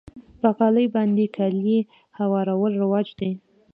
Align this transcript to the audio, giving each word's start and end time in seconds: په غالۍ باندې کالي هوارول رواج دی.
په 0.39 0.47
غالۍ 0.55 0.87
باندې 0.95 1.25
کالي 1.35 1.79
هوارول 2.19 2.73
رواج 2.81 3.07
دی. 3.19 3.31